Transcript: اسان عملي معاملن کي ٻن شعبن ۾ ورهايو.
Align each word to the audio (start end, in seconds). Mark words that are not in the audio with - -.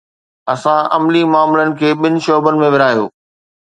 اسان 0.53 0.81
عملي 0.95 1.21
معاملن 1.33 1.69
کي 1.81 1.89
ٻن 2.05 2.13
شعبن 2.27 2.61
۾ 2.65 2.67
ورهايو. 2.77 3.05